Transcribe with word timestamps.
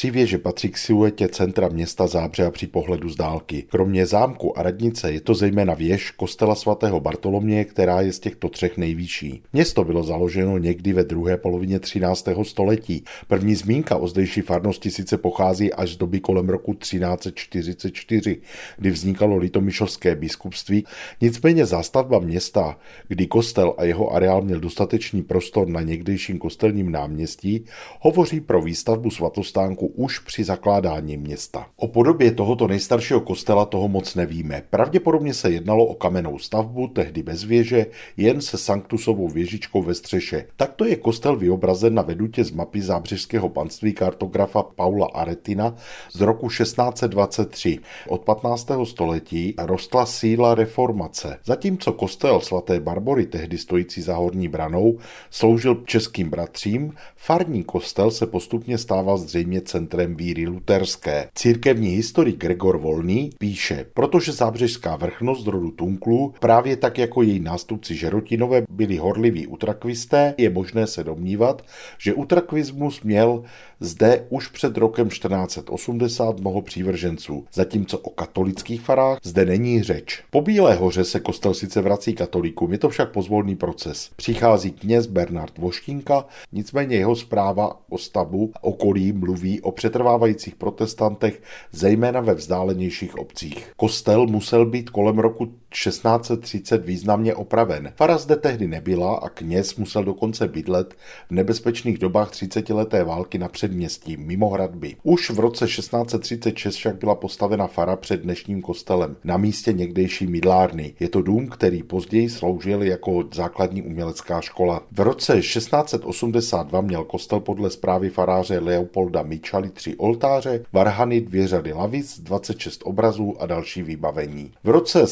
Tři 0.00 0.10
věže 0.10 0.38
patří 0.38 0.68
k 0.68 0.78
siluetě 0.78 1.28
centra 1.28 1.68
města 1.68 2.06
Zábřeha 2.06 2.50
při 2.50 2.66
pohledu 2.66 3.08
z 3.08 3.16
dálky. 3.16 3.64
Kromě 3.68 4.06
zámku 4.06 4.58
a 4.58 4.62
radnice 4.62 5.12
je 5.12 5.20
to 5.20 5.34
zejména 5.34 5.74
věž 5.74 6.10
kostela 6.10 6.54
svatého 6.54 7.00
Bartoloměje, 7.00 7.64
která 7.64 8.00
je 8.00 8.12
z 8.12 8.20
těchto 8.20 8.48
třech 8.48 8.76
nejvyšší. 8.76 9.42
Město 9.52 9.84
bylo 9.84 10.02
založeno 10.02 10.58
někdy 10.58 10.92
ve 10.92 11.04
druhé 11.04 11.36
polovině 11.36 11.80
13. 11.80 12.28
století. 12.42 13.04
První 13.28 13.54
zmínka 13.54 13.96
o 13.96 14.08
zdejší 14.08 14.40
farnosti 14.40 14.90
sice 14.90 15.18
pochází 15.18 15.72
až 15.72 15.90
z 15.90 15.96
doby 15.96 16.20
kolem 16.20 16.48
roku 16.48 16.74
1344, 16.74 18.40
kdy 18.78 18.90
vznikalo 18.90 19.36
litomyšovské 19.36 20.14
biskupství. 20.14 20.84
Nicméně 21.20 21.66
zástavba 21.66 22.18
města, 22.18 22.78
kdy 23.08 23.26
kostel 23.26 23.74
a 23.78 23.84
jeho 23.84 24.10
areál 24.14 24.42
měl 24.42 24.60
dostatečný 24.60 25.22
prostor 25.22 25.68
na 25.68 25.80
někdejším 25.80 26.38
kostelním 26.38 26.92
náměstí, 26.92 27.64
hovoří 28.00 28.40
pro 28.40 28.62
výstavbu 28.62 29.10
svatostánku 29.10 29.89
už 29.94 30.18
při 30.18 30.44
zakládání 30.44 31.16
města. 31.16 31.66
O 31.76 31.88
podobě 31.88 32.32
tohoto 32.32 32.66
nejstaršího 32.68 33.20
kostela 33.20 33.64
toho 33.64 33.88
moc 33.88 34.14
nevíme. 34.14 34.62
Pravděpodobně 34.70 35.34
se 35.34 35.50
jednalo 35.50 35.86
o 35.86 35.94
kamennou 35.94 36.38
stavbu, 36.38 36.86
tehdy 36.86 37.22
bez 37.22 37.44
věže, 37.44 37.86
jen 38.16 38.40
se 38.40 38.58
sanktusovou 38.58 39.28
věžičkou 39.28 39.82
ve 39.82 39.94
střeše. 39.94 40.46
Takto 40.56 40.84
je 40.84 40.96
kostel 40.96 41.36
vyobrazen 41.36 41.94
na 41.94 42.02
vedutě 42.02 42.44
z 42.44 42.50
mapy 42.50 42.82
zábřežského 42.82 43.48
panství 43.48 43.92
kartografa 43.92 44.62
Paula 44.62 45.06
Aretina 45.14 45.74
z 46.12 46.20
roku 46.20 46.48
1623. 46.48 47.78
Od 48.08 48.20
15. 48.20 48.70
století 48.84 49.54
rostla 49.58 50.06
síla 50.06 50.54
reformace. 50.54 51.38
Zatímco 51.44 51.92
kostel 51.92 52.40
svaté 52.40 52.80
Barbory, 52.80 53.26
tehdy 53.26 53.58
stojící 53.58 54.02
za 54.02 54.14
horní 54.16 54.48
branou, 54.48 54.98
sloužil 55.30 55.74
českým 55.86 56.30
bratřím, 56.30 56.92
farní 57.16 57.64
kostel 57.64 58.10
se 58.10 58.26
postupně 58.26 58.78
stával 58.78 59.18
zřejmě 59.18 59.60
centrem 59.60 59.79
víry 60.06 60.46
luterské. 60.46 61.28
Církevní 61.34 61.88
historik 61.88 62.36
Gregor 62.36 62.78
Volný 62.78 63.30
píše, 63.38 63.86
protože 63.94 64.32
zábřežská 64.32 64.96
vrchnost 64.96 65.46
rodu 65.46 65.70
Tunklů, 65.70 66.34
právě 66.40 66.76
tak 66.76 66.98
jako 66.98 67.22
její 67.22 67.40
nástupci 67.40 67.94
Žerotinové 67.94 68.62
byli 68.70 68.96
horliví 68.96 69.46
utrakvisté, 69.46 70.34
je 70.38 70.50
možné 70.50 70.86
se 70.86 71.04
domnívat, 71.04 71.62
že 71.98 72.14
utrakvismus 72.14 73.02
měl 73.02 73.42
zde 73.80 74.26
už 74.28 74.48
před 74.48 74.76
rokem 74.76 75.08
1480 75.08 76.40
mnoho 76.40 76.62
přívrženců, 76.62 77.44
zatímco 77.54 77.98
o 77.98 78.10
katolických 78.10 78.80
farách 78.80 79.18
zde 79.22 79.44
není 79.44 79.82
řeč. 79.82 80.22
Po 80.30 80.40
Bílé 80.40 80.74
hoře 80.74 81.04
se 81.04 81.20
kostel 81.20 81.54
sice 81.54 81.80
vrací 81.80 82.14
katolíkům, 82.14 82.72
je 82.72 82.78
to 82.78 82.88
však 82.88 83.12
pozvolný 83.12 83.56
proces. 83.56 84.10
Přichází 84.16 84.70
kněz 84.70 85.06
Bernard 85.06 85.58
Voštínka, 85.58 86.26
nicméně 86.52 86.96
jeho 86.96 87.16
zpráva 87.16 87.80
o 87.88 87.98
stabu 87.98 88.52
okolí 88.60 89.12
mluví 89.12 89.59
o 89.62 89.72
přetrvávajících 89.72 90.54
protestantech, 90.54 91.42
zejména 91.72 92.20
ve 92.20 92.34
vzdálenějších 92.34 93.18
obcích. 93.18 93.72
Kostel 93.76 94.26
musel 94.26 94.66
být 94.66 94.90
kolem 94.90 95.18
roku 95.18 95.54
1630 95.70 96.86
významně 96.86 97.34
opraven. 97.34 97.92
Fara 97.96 98.18
zde 98.18 98.36
tehdy 98.36 98.68
nebyla 98.68 99.14
a 99.14 99.28
kněz 99.28 99.76
musel 99.76 100.04
dokonce 100.04 100.48
bydlet 100.48 100.94
v 101.28 101.30
nebezpečných 101.30 101.98
dobách 101.98 102.30
30-leté 102.30 103.04
války 103.04 103.38
na 103.38 103.48
předměstí, 103.48 104.16
mimo 104.16 104.48
hradby. 104.48 104.96
Už 105.02 105.30
v 105.30 105.38
roce 105.38 105.66
1636 105.66 106.74
však 106.74 106.96
byla 106.96 107.14
postavena 107.14 107.66
fara 107.66 107.96
před 107.96 108.20
dnešním 108.20 108.62
kostelem, 108.62 109.16
na 109.24 109.36
místě 109.36 109.72
někdejší 109.72 110.26
mydlárny. 110.26 110.94
Je 111.00 111.08
to 111.08 111.22
dům, 111.22 111.48
který 111.48 111.82
později 111.82 112.30
sloužil 112.30 112.82
jako 112.82 113.24
základní 113.34 113.82
umělecká 113.82 114.40
škola. 114.40 114.82
V 114.92 115.00
roce 115.00 115.40
1682 115.40 116.80
měl 116.80 117.04
kostel 117.04 117.40
podle 117.40 117.70
zprávy 117.70 118.10
faráře 118.10 118.58
Leopolda 118.58 119.22
Mičali 119.22 119.70
tři 119.70 119.96
oltáře, 119.96 120.64
varhany, 120.72 121.20
dvě 121.20 121.48
řady 121.48 121.72
lavic, 121.72 122.20
26 122.20 122.80
obrazů 122.84 123.36
a 123.40 123.46
další 123.46 123.82
vybavení. 123.82 124.52
V 124.64 124.68
roce 124.68 125.06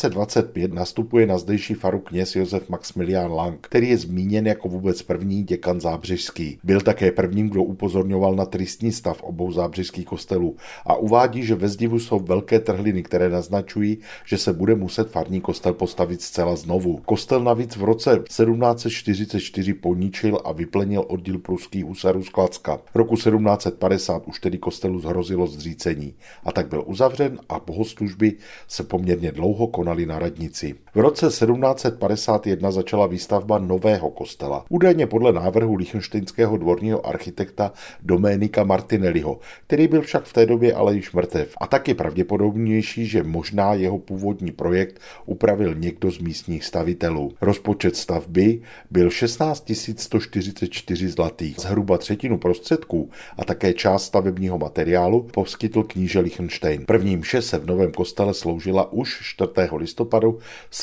1725 0.00 0.72
nastupuje 0.72 1.26
na 1.26 1.38
zdejší 1.38 1.74
faru 1.74 1.98
kněz 1.98 2.36
Josef 2.36 2.68
Maximilian 2.68 3.32
Lang, 3.32 3.58
který 3.60 3.88
je 3.88 3.96
zmíněn 3.96 4.46
jako 4.46 4.68
vůbec 4.68 5.02
první 5.02 5.42
děkan 5.42 5.80
zábřežský. 5.80 6.58
Byl 6.64 6.80
také 6.80 7.12
prvním, 7.12 7.48
kdo 7.50 7.62
upozorňoval 7.62 8.34
na 8.34 8.46
tristní 8.46 8.92
stav 8.92 9.22
obou 9.22 9.52
zábřežských 9.52 10.06
kostelů 10.06 10.56
a 10.86 10.94
uvádí, 10.96 11.42
že 11.42 11.54
ve 11.54 11.68
zdivu 11.68 11.98
jsou 11.98 12.18
velké 12.20 12.60
trhliny, 12.60 13.02
které 13.02 13.28
naznačují, 13.28 13.98
že 14.24 14.38
se 14.38 14.52
bude 14.52 14.74
muset 14.74 15.10
farní 15.10 15.40
kostel 15.40 15.72
postavit 15.72 16.22
zcela 16.22 16.56
znovu. 16.56 17.00
Kostel 17.04 17.40
navíc 17.40 17.76
v 17.76 17.84
roce 17.84 18.10
1744 18.10 19.74
poničil 19.74 20.38
a 20.44 20.52
vyplenil 20.52 21.04
oddíl 21.08 21.38
pruských 21.38 21.84
husarů 21.84 22.22
z 22.22 22.28
Klacka. 22.28 22.78
Roku 22.94 23.14
1750 23.16 24.22
už 24.26 24.40
tedy 24.40 24.58
kostelu 24.58 24.98
zhrozilo 24.98 25.46
zřícení 25.46 26.14
a 26.44 26.52
tak 26.52 26.68
byl 26.68 26.84
uzavřen 26.86 27.38
a 27.48 27.58
bohoslužby 27.58 28.32
se 28.68 28.82
poměrně 28.82 29.32
dlouho 29.32 29.66
konaly 29.66 29.89
na 30.06 30.18
radnici. 30.18 30.74
V 30.94 30.98
roce 31.00 31.26
1751 31.26 32.70
začala 32.70 33.06
výstavba 33.06 33.58
nového 33.58 34.10
kostela. 34.10 34.64
Údajně 34.68 35.06
podle 35.06 35.32
návrhu 35.32 35.74
lichtenštejnského 35.74 36.56
dvorního 36.56 37.06
architekta 37.06 37.72
Doménika 38.02 38.64
Martinelliho, 38.64 39.38
který 39.66 39.88
byl 39.88 40.02
však 40.02 40.24
v 40.24 40.32
té 40.32 40.46
době 40.46 40.74
ale 40.74 40.94
již 40.94 41.12
mrtev. 41.12 41.54
A 41.60 41.66
tak 41.66 41.88
je 41.88 41.94
pravděpodobnější, 41.94 43.06
že 43.06 43.22
možná 43.22 43.74
jeho 43.74 43.98
původní 43.98 44.52
projekt 44.52 45.00
upravil 45.26 45.74
někdo 45.74 46.10
z 46.10 46.18
místních 46.18 46.64
stavitelů. 46.64 47.32
Rozpočet 47.40 47.96
stavby 47.96 48.60
byl 48.90 49.10
16 49.10 49.72
144 49.96 51.08
zlatých. 51.08 51.56
Zhruba 51.58 51.98
třetinu 51.98 52.38
prostředků 52.38 53.10
a 53.38 53.44
také 53.44 53.72
část 53.72 54.04
stavebního 54.04 54.58
materiálu 54.58 55.22
poskytl 55.22 55.82
kníže 55.82 56.20
Lichtenstein. 56.20 56.84
První 56.86 57.16
mše 57.16 57.42
se 57.42 57.58
v 57.58 57.66
novém 57.66 57.92
kostele 57.92 58.34
sloužila 58.34 58.92
už 58.92 59.18
4. 59.22 59.50
listopadu 59.76 60.38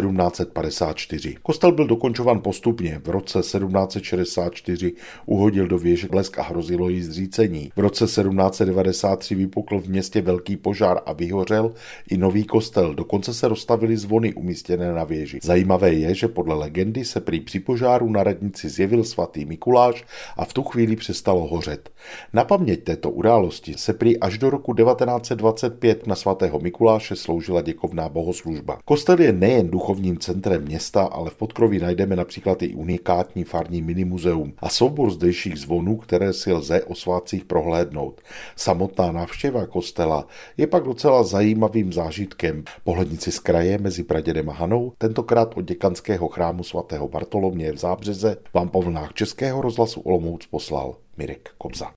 1754. 0.00 1.36
Kostel 1.42 1.72
byl 1.72 1.86
dokončovan 1.86 2.40
postupně. 2.40 3.00
V 3.04 3.08
roce 3.08 3.38
1764 3.38 4.92
uhodil 5.26 5.66
do 5.66 5.78
věže 5.78 6.08
blesk 6.08 6.38
a 6.38 6.42
hrozilo 6.42 6.88
jí 6.88 7.02
zřícení. 7.02 7.72
V 7.76 7.80
roce 7.80 8.04
1793 8.04 9.34
vypukl 9.34 9.80
v 9.80 9.88
městě 9.88 10.22
velký 10.22 10.56
požár 10.56 11.00
a 11.06 11.12
vyhořel 11.12 11.72
i 12.10 12.16
nový 12.16 12.44
kostel. 12.44 12.94
Dokonce 12.94 13.34
se 13.34 13.48
rozstavily 13.48 13.96
zvony 13.96 14.34
umístěné 14.34 14.92
na 14.92 15.04
věži. 15.04 15.38
Zajímavé 15.42 15.92
je, 15.92 16.14
že 16.14 16.28
podle 16.28 16.54
legendy 16.54 17.04
se 17.04 17.20
prý 17.20 17.40
při 17.40 17.60
požáru 17.60 18.10
na 18.10 18.22
radnici 18.22 18.68
zjevil 18.68 19.04
svatý 19.04 19.44
Mikuláš 19.44 20.04
a 20.36 20.44
v 20.44 20.52
tu 20.52 20.62
chvíli 20.62 20.96
přestalo 20.96 21.46
hořet. 21.46 21.90
Na 22.32 22.44
paměť 22.44 22.84
této 22.84 23.10
události 23.10 23.74
se 23.76 23.92
prý 23.92 24.18
až 24.18 24.38
do 24.38 24.50
roku 24.50 24.74
1925 24.74 26.06
na 26.06 26.14
svatého 26.14 26.60
Mikuláše 26.60 27.16
sloužila 27.16 27.62
děkovná 27.62 28.08
bohoslužba. 28.08 28.78
Kostel 28.84 29.20
je 29.20 29.32
nejen 29.32 29.70
duchovním 29.82 30.18
centrem 30.18 30.62
města, 30.62 31.02
ale 31.02 31.30
v 31.30 31.34
podkroví 31.34 31.78
najdeme 31.78 32.16
například 32.16 32.62
i 32.62 32.74
unikátní 32.74 33.44
farní 33.44 33.82
minimuzeum 33.82 34.52
a 34.58 34.68
soubor 34.68 35.10
zdejších 35.10 35.58
zvonů, 35.58 35.96
které 35.96 36.32
si 36.32 36.52
lze 36.52 36.84
o 36.84 36.94
svátcích 36.94 37.44
prohlédnout. 37.44 38.20
Samotná 38.56 39.12
návštěva 39.12 39.66
kostela 39.66 40.26
je 40.56 40.66
pak 40.66 40.84
docela 40.84 41.22
zajímavým 41.22 41.92
zážitkem. 41.92 42.64
Pohlednici 42.84 43.32
z 43.32 43.38
kraje 43.38 43.78
mezi 43.78 44.02
Pradědem 44.02 44.50
a 44.50 44.52
Hanou, 44.52 44.92
tentokrát 44.98 45.56
od 45.56 45.64
děkanského 45.64 46.28
chrámu 46.28 46.62
svatého 46.62 47.08
Bartoloměje 47.08 47.72
v 47.72 47.78
Zábřeze, 47.78 48.36
vám 48.54 48.68
po 48.68 48.82
vlnách 48.82 49.12
Českého 49.12 49.62
rozhlasu 49.62 50.00
Olomouc 50.00 50.46
poslal 50.46 50.96
Mirek 51.16 51.50
Kobza. 51.58 51.90